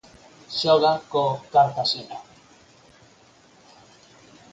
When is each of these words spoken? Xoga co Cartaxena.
Xoga 0.59 0.93
co 1.11 1.23
Cartaxena. 1.53 2.19